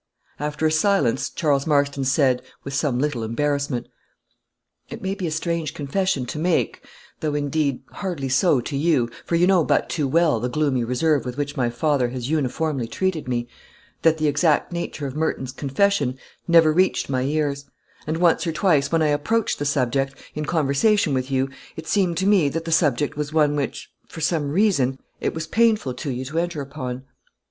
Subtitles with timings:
[0.39, 3.87] After a silence, Charles Marston said, with some little embarrassment
[4.89, 6.83] "It may be a strange confession to make,
[7.19, 11.23] though, indeed, hardly so to you for you know but too well the gloomy reserve
[11.23, 13.47] with which my father has uniformly treated me
[14.01, 17.65] that the exact nature of Merton's confession never reached my ears;
[18.07, 22.17] and once or twice, when I approached the subject, in conversation with you, it seemed
[22.17, 26.09] to me that the subject was one which, for some reason, it was painful to
[26.09, 27.03] you to enter upon."